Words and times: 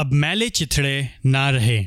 अब 0.00 0.12
मैले 0.12 0.48
चिथड़े 0.48 1.08
ना 1.26 1.50
रहे। 1.50 1.86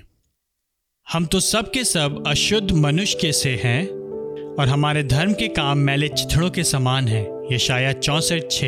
हम 1.14 1.26
तो 1.26 1.40
सब 1.40 1.72
के 1.72 1.84
सब 1.84 2.24
अशुद्ध 2.28 2.72
मनुष्य 2.72 3.18
के 3.22 3.32
से 3.32 3.50
हैं 3.64 3.88
और 4.56 4.68
हमारे 4.68 5.04
धर्म 5.04 5.34
के 5.34 5.48
काम 5.48 5.78
मैले 5.78 6.08
चिथड़ों 6.08 6.50
के 6.50 6.64
समान 6.64 7.08
हैं। 7.08 7.24
ये 7.52 7.58
शायद 7.58 7.96
चौंसठ 7.96 8.52
छः। 8.52 8.68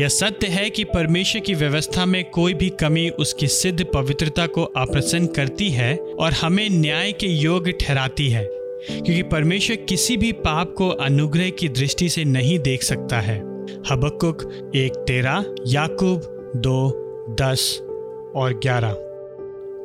यह 0.00 0.08
सत्य 0.08 0.46
है 0.46 0.70
कि 0.70 0.84
परमेश्वर 0.84 1.40
की 1.40 1.54
व्यवस्था 1.54 2.06
में 2.06 2.30
कोई 2.30 2.54
भी 2.54 2.68
कमी 2.70 3.08
उसकी 3.08 3.48
सिद्ध 3.48 3.84
पवित्रता 3.84 4.46
को 4.46 4.64
अप्रसन्न 4.64 5.26
करती 5.26 5.70
है 5.70 5.96
और 5.96 6.32
हमें 6.32 6.68
न्याय 6.70 7.12
के 7.12 7.26
योग्य 7.26 7.72
ठहराती 7.72 8.28
है, 8.28 8.44
क्योंकि 8.44 9.22
परमेश्वर 9.22 9.76
किसी 9.76 10.16
भी 10.16 10.32
पाप 10.32 10.74
को 10.78 10.88
अनुग्रह 10.88 11.50
की 11.50 11.68
दृष्टि 11.68 12.08
से 12.08 12.24
नहीं 12.24 12.58
देख 12.58 12.82
सकता 12.82 13.20
है। 13.20 13.38
हबक्कुक 13.90 14.72
एक 14.76 14.92
तेरह, 14.92 15.54
याकूब 15.66 16.52
दो, 16.56 17.06
दस। 17.40 17.89
और 18.36 18.54
ग्यारह। 18.54 18.96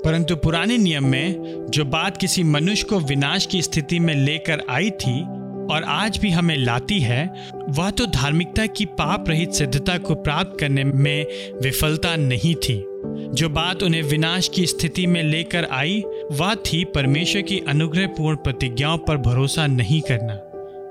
परंतु 0.06 0.36
पुराने 0.36 0.78
नियम 0.78 1.06
में 1.06 1.36
जो 1.70 1.86
बात 1.86 2.18
किसी 2.18 2.44
मनुष्य 2.44 2.84
को 2.84 3.00
विनाश 3.00 3.46
की 3.46 3.62
स्थिति 3.62 4.00
में 4.00 4.16
लेकर 4.16 4.64
आई 4.70 4.90
थी 4.90 5.22
और 5.66 5.84
आज 5.88 6.18
भी 6.18 6.30
हमें 6.30 6.58
लाती 6.58 7.00
है, 7.00 7.34
वह 7.70 7.90
तो 7.90 8.06
धार्मिकता 8.06 8.66
की 8.66 8.86
पाप 8.86 9.30
रहित 9.30 9.52
सिद्धता 9.52 9.98
को 9.98 10.16
प्राप्त 10.16 10.60
करने 10.60 10.84
में 10.84 11.26
विफलता 11.62 12.16
नहीं 12.16 12.56
थी। 12.56 12.86
जो 13.34 13.50
बात 13.50 13.84
उन्हें 13.84 14.04
विनाश 14.04 14.48
की 14.48 14.68
स्थिति 14.68 15.08
में 15.08 15.24
लेकर 15.24 15.68
आई, 15.72 16.04
वह 16.32 16.56
थी 16.56 16.86
परमेश्वर 16.86 17.42
की 17.42 17.60
अनुग्रहपूर्ण 17.60 18.38
प्रतिज्ञाओं 18.38 18.98
पर 18.98 19.18
भरोसा 19.18 19.68
नहीं 19.68 20.02
करना। 20.02 20.40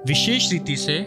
विशेष 0.07 0.53
रीति 0.53 0.77
से 0.77 1.07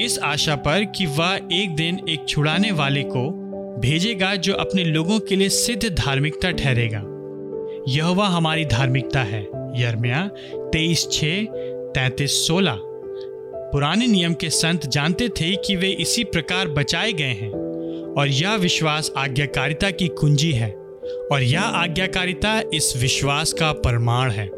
इस 0.00 0.18
आशा 0.22 0.56
पर 0.56 0.84
कि 0.84 1.06
वह 1.06 1.40
एक 1.52 1.76
दिन 1.76 2.00
एक 2.08 2.28
छुड़ाने 2.28 2.72
वाले 2.72 3.02
को 3.02 3.43
भेजेगा 3.84 4.34
जो 4.34 4.54
अपने 4.54 4.84
लोगों 4.84 5.20
के 5.20 5.36
लिए 5.36 5.48
सिद्ध 5.48 5.94
धार्मिकता 5.94 6.50
ठहरेगा। 6.50 6.98
यह 7.88 8.06
वह 8.06 8.26
हमारी 8.26 8.64
धार्मिकता 8.64 9.22
है। 9.22 9.42
यर्मिया 9.54 10.30
तेईस 10.54 11.08
छ, 11.12 11.24
तैतीस 11.94 12.46
सोलह। 12.46 12.78
पुराने 13.72 14.06
नियम 14.06 14.34
के 14.34 14.50
संत 14.50 14.86
जानते 14.86 15.28
थे 15.28 15.56
कि 15.56 15.76
वे 15.76 15.88
इसी 15.88 16.24
प्रकार 16.24 16.68
बचाए 16.68 17.12
गए 17.12 17.24
हैं। 17.24 17.50
और 18.18 18.28
यह 18.28 18.54
विश्वास 18.54 19.12
आज्ञाकारिता 19.16 19.90
की 19.90 20.08
कुंजी 20.08 20.52
है। 20.52 20.70
और 21.32 21.42
यह 21.42 21.62
आज्ञाकारिता 21.62 22.62
इस 22.74 22.94
विश्वास 22.96 23.52
का 23.52 23.72
प्रमाण 23.72 24.30
है। 24.30 24.50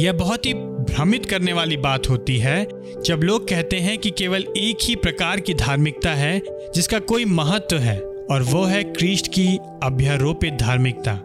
यह 0.00 0.12
बहुत 0.12 0.46
ही 0.46 0.54
भ्रमित 0.54 1.26
करने 1.26 1.52
वाली 1.52 1.76
बात 1.76 2.10
होती 2.10 2.38
है, 2.38 2.66
जब 3.02 3.20
लोग 3.22 3.48
कहते 3.48 3.76
हैं 3.76 3.98
कि 3.98 4.10
केवल 4.10 4.42
एक 4.42 4.78
ही 4.82 4.96
प्रकार 4.96 5.40
की 5.40 5.54
धार्मिकता 5.54 6.10
है, 6.10 6.42
जिसका 6.74 6.98
कोई 6.98 7.24
महत्व 7.24 7.76
है। 7.76 8.07
और 8.30 8.42
वो 8.42 8.64
है 8.64 8.84
क्रिस्ट 8.84 9.28
की 9.28 9.58
अभ्यारोपित 9.82 10.54
धार्मिकता। 10.54 11.18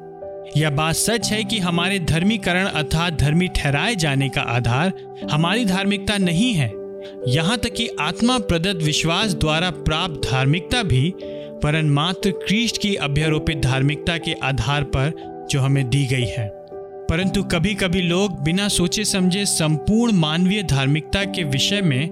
यह 0.58 0.70
बात 0.70 0.96
सच 0.96 1.32
है 1.32 1.44
कि 1.44 1.60
हमारे 1.60 2.00
धर्मीकरण 2.00 2.66
अर्थात 2.66 3.14
धर्मी 3.14 3.48
ठहराए 3.48 3.96
जाने 3.96 4.30
का 4.30 4.42
आधार 4.42 4.94
हमारी 5.32 5.66
धार्मिकता 5.66 6.18
नहीं 6.18 6.54
है। 6.54 6.72
यहाँ 7.28 7.58
तक 7.58 7.74
कि 7.74 7.90
आत्मा 8.02 8.38
प्रदत्त 8.40 8.84
विश्वास 8.84 9.34
द्वारा 9.34 9.70
प्राप्त 9.70 10.30
धार्मिकता 10.32 10.84
भी 10.84 11.14
परन 11.64 11.86
मात्र 11.86 12.32
क्रिस्ट 12.32 12.82
की 12.82 12.96
अभ्यारोपित 12.96 13.58
धार्मिकता 13.58 14.18
के 14.18 14.34
आधार 14.34 14.84
पर 14.84 15.12
जो 15.52 15.60
हमें 15.60 15.90
दी 15.90 16.06
गई 16.06 16.26
है। 16.26 16.52
परंतु 17.10 17.44
कभी 17.44 17.74
कभी 17.74 18.02
लोग 18.02 18.44
बिना 18.44 18.68
सोचे 18.68 19.06
समझे 19.06 19.46
संपूर्ण 19.46 20.14
मानवीय 20.14 20.64
धार्मिकता 20.64 21.24
के 21.24 21.44
विषय 21.44 21.82
में 21.82 22.10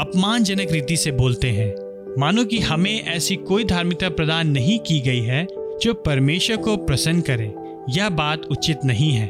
अपमानजनक 0.00 0.72
रीति 0.72 0.96
से 0.96 1.10
बोलते 1.10 1.50
हैं। 1.50 1.87
मानो 2.18 2.44
कि 2.44 2.58
हमें 2.58 3.04
ऐसी 3.04 3.36
कोई 3.36 3.64
धार्मिकता 3.64 4.08
प्रदान 4.08 4.48
नहीं 4.48 4.78
की 4.78 5.00
गई 5.00 5.20
है 5.20 5.46
जो 5.82 5.94
परमेश्वर 5.94 6.56
को 6.56 6.76
प्रसन्न 6.76 7.20
करे। 7.20 7.52
यह 7.90 8.08
बात 8.08 8.46
उचित 8.46 8.84
नहीं 8.84 9.12
है। 9.12 9.26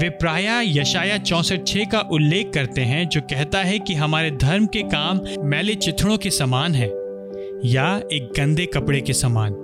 वे 0.00 0.08
प्राय 0.10 0.78
यशाया 0.80 1.18
चौसठ 1.18 1.66
छः 1.66 1.84
का 1.84 2.00
उल्लेख 2.00 2.50
करते 2.54 2.80
हैं, 2.80 3.08
जो 3.08 3.20
कहता 3.20 3.58
है 3.58 3.78
कि 3.78 3.94
हमारे 3.94 4.30
धर्म 4.30 4.66
के 4.66 4.82
काम 4.82 5.20
मैले 5.44 5.74
चिथड़ों 5.74 6.16
के 6.18 6.30
समान 6.30 6.74
है, 6.74 6.88
या 7.64 8.00
एक 8.12 8.32
गंदे 8.36 8.66
कपड़े 8.66 9.00
के 9.00 9.12
समान। 9.12 9.54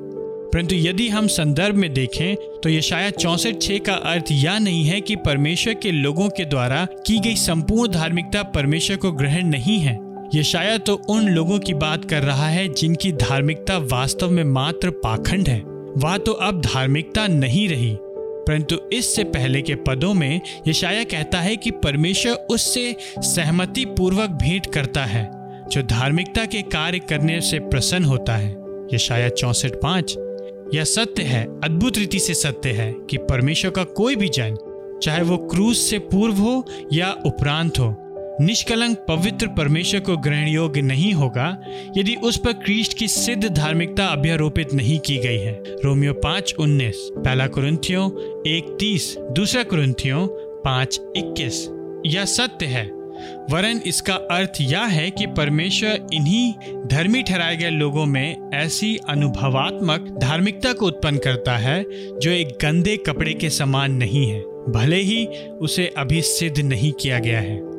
परंतु 0.53 0.75
यदि 0.75 1.09
हम 1.09 1.27
संदर्भ 1.27 1.75
में 1.75 1.93
देखें 1.95 2.61
तो 2.61 2.69
यशाया 2.69 3.11
चौसठ 3.11 3.61
छः 3.63 3.79
का 3.79 3.95
अर्थ 3.95 4.25
यह 4.33 4.59
नहीं 4.59 4.85
है 4.85 5.01
कि 5.01 5.17
परमेश्वर 5.17 5.75
के 5.75 5.91
लोगों 5.93 6.29
के 6.29 6.45
द्वारा 6.45 6.87
की 7.07 7.19
गई 7.19 7.35
संपूर्ण 7.35 7.93
धार्मिकता 7.93 8.43
परमेश्वर 8.43 8.97
को 8.97 9.13
ग्रहण 9.13 9.47
नहीं 9.47 9.79
है। 9.79 10.08
यह 10.35 10.43
शायद 10.43 10.81
तो 10.81 10.95
उन 11.09 11.29
लोगों 11.29 11.59
की 11.59 11.75
बात 11.75 12.05
कर 12.05 12.23
रहा 12.23 12.49
है 12.49 12.69
जिनकी 12.69 13.13
धार्मिकता 13.13 13.79
वास्तव 13.79 14.31
में 14.31 14.45
मात्र 14.45 14.91
पाखंड 14.91 15.49
है। 15.49 15.61
वह 15.97 16.19
तो 16.19 16.33
अब 16.33 16.61
धार्मिकता 16.61 17.27
नहीं 17.27 17.69
रही। 17.69 17.97
परंतु 18.01 18.77
इससे 18.93 19.25
पहले 19.25 19.63
के 19.63 19.75
पदों 19.75 20.15
में 20.15 20.41
यशाया 20.67 21.05
कहता 21.05 21.41
है 21.41 21.57
कि 21.57 21.71
परमेश्वर 21.71 22.33
उससे 22.33 22.97
सहमति 23.19 23.85
पूर्वक 23.85 24.31
भेंट 24.31 24.67
करता 24.67 25.05
है, 25.05 25.31
जो 25.69 25.83
धार्मिकता 25.83 26.45
के 26.45 26.63
कार्य 26.63 26.99
करने 26.99 27.41
से 27.41 27.59
प्रसन्न 27.59 28.05
होता 28.05 28.37
है। 28.37 28.57
यशाया 28.95 29.29
चौसठ 29.29 29.71
पाँच, 29.71 30.17
यह 30.75 30.85
सत्य 30.85 31.23
है, 31.23 31.45
अद्भुत 31.61 31.99
रीति 31.99 32.19
से 32.19 32.35
सत्य 32.35 32.71
है 32.71 32.95
कि 33.11 33.17
परमेश्वर 33.17 33.71
का 33.71 33.85
कोई 33.85 34.17
भी 34.17 34.29
जन, 34.29 34.57
चाहे 35.03 35.23
वो 35.23 35.37
क्रूस 35.37 35.91
से 35.91 35.99
पूर्व 35.99 36.35
हो 36.35 36.67
या 36.93 37.17
उपरांत 37.27 37.79
हो 37.79 38.08
निष्कलंक 38.41 38.99
पवित्र 39.09 39.47
परमेश्वर 39.47 40.01
को 40.01 40.17
ग्रहण 40.17 40.49
योग्य 40.49 40.81
नहीं 40.81 41.13
होगा, 41.13 41.61
यदि 41.97 42.15
उस 42.15 42.37
पर 42.37 42.53
क्रिस्ट 42.53 42.99
की 42.99 43.09
सिद्ध 43.09 43.49
धार्मिकता 43.49 44.07
अभ्यारोपित 44.07 44.75
नहीं 44.75 44.99
की 44.99 45.17
गई 45.17 45.39
है। 45.39 45.63
रोमियो 45.85 46.13
पाँच, 46.13 46.55
उन्नीस। 46.59 47.11
पहला 47.17 47.47
कुरुंथियों 47.47 48.11
एक, 48.51 48.77
तीस। 48.81 49.17
दूसरा 49.19 49.63
कुरुंथियों 49.63 50.27
पाँच, 50.65 51.01
इक्कीस। 51.17 51.69
यह 52.07 52.25
सत्य 52.25 52.67
है। 52.67 52.91
वरन 53.51 53.81
इसका 53.87 54.15
अर्थ 54.15 54.53
यह 54.61 54.83
है 54.83 55.11
कि 55.11 55.27
परमेश्वर 55.27 56.07
इन्हीं 56.15 56.53
धर्मी 56.87 57.23
ठहराए 57.23 57.57
गए 57.57 57.71
लोगों 57.71 58.07
में 58.07 58.51
ऐसी 58.55 58.97
अनुभवात्मक 59.09 60.19
धार्मिकता 60.21 60.73
को 60.73 60.87
उत्पन्न 60.87 61.19
करता 61.19 61.57
है, 61.57 61.85
जो 62.19 62.31
एक 62.31 62.49
गंदे 62.49 62.97
कपड़े 62.97 63.35
के 63.35 63.51
समान 63.51 63.93
नहीं 63.93 64.31
है। 64.31 64.41
भले 64.69 64.97
ही 64.97 65.27
उसे 65.61 65.95
अभी 65.97 66.23
सिद्ध 66.23 66.59
नहीं 66.59 66.93
किया 66.93 67.19
गया 67.19 67.41
है। 67.41 67.78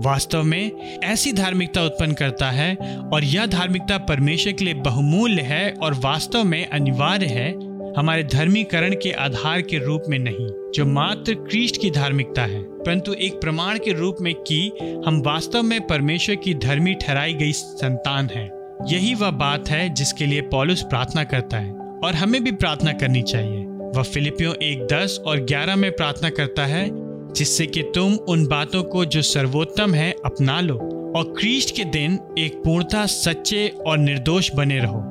वास्तव 0.00 0.42
में 0.42 0.72
ऐसी 1.04 1.32
धार्मिकता 1.32 1.82
उत्पन्न 1.82 2.12
करता 2.12 2.50
है 2.50 2.74
और 3.12 3.24
यह 3.24 3.46
धार्मिकता 3.46 3.98
परमेश्वर 3.98 4.52
के 4.52 4.64
लिए 4.64 4.74
बहुमूल्य 4.74 5.42
है 5.42 5.74
और 5.82 5.94
वास्तव 5.94 6.44
में 6.44 6.70
अनिवार्य 6.70 7.26
है, 7.26 7.52
हमारे 7.94 8.24
धर्मीकरण 8.24 8.94
के 8.94 9.12
आधार 9.12 9.60
के 9.60 9.78
रूप 9.78 10.02
में 10.08 10.18
नहीं, 10.18 10.72
जो 10.74 10.86
मात्र 10.86 11.34
क्रिस्ट 11.34 11.80
की 11.80 11.90
धार्मिकता 11.90 12.42
है। 12.42 12.62
परंतु 12.62 13.12
एक 13.12 13.40
प्रमाण 13.40 13.78
के 13.78 13.92
रूप 13.92 14.16
में 14.20 14.34
कि 14.34 14.72
हम 15.06 15.22
वास्तव 15.26 15.62
में 15.62 15.86
परमेश्वर 15.86 16.36
की 16.36 16.54
धर्मी 16.54 16.94
ठहराई 16.94 17.34
गई 17.34 17.52
संतान 17.52 18.28
है। 18.34 18.50
यही 18.86 19.14
वह 19.14 19.30
बात 19.30 19.68
है 19.68 19.88
जिसके 19.88 20.26
लिए 20.26 20.40
पॉलुस 20.40 20.82
प्रार्थना 20.82 21.24
करता 21.24 21.58
है 21.58 21.72
और 22.04 22.14
हमें 22.14 22.44
भी 22.44 22.52
प्रार्थना 22.52 22.92
करनी 22.92 23.22
चाहिए। 23.22 23.64
वह 23.66 24.02
फिलिपियों 24.02 24.54
एक 24.54 24.86
दस 24.92 25.20
और 25.26 25.40
ग्यारह 25.40 25.76
में 25.76 25.92
प्रार्थना 25.92 26.30
करता 26.30 26.66
है 26.66 27.01
जिससे 27.36 27.66
कि 27.66 27.82
तुम 27.82 28.14
उन 28.14 28.46
बातों 28.46 28.82
को 28.82 29.04
जो 29.04 29.22
सर्वोत्तम 29.22 29.94
है 29.94 30.14
अपना 30.24 30.60
लो 30.60 30.74
और 31.16 31.34
क्रीस्ट 31.38 31.76
के 31.76 31.84
दिन 31.84 32.18
एक 32.38 32.62
पूर्णता, 32.64 33.06
सच्चे 33.06 33.68
और 33.86 33.98
निर्दोष 33.98 34.50
बने 34.54 34.78
रहो। 34.78 35.02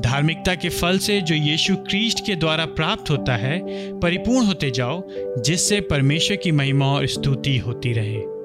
धार्मिकता 0.00 0.54
के 0.54 0.68
फल 0.68 0.98
से 0.98 1.20
जो 1.20 1.34
यीशु 1.34 1.76
क्रीस्ट 1.76 2.26
के 2.26 2.34
द्वारा 2.34 2.64
प्राप्त 2.64 3.10
होता 3.10 3.36
है, 3.36 3.60
परिपूर्ण 4.00 4.46
होते 4.46 4.70
जाओ, 4.70 5.02
जिससे 5.16 5.80
परमेश्वर 5.80 6.36
की 6.36 6.52
महिमा 6.52 6.86
और 6.86 7.06
स्तुति 7.06 7.58
होती 7.58 7.92
रहे। 7.92 8.37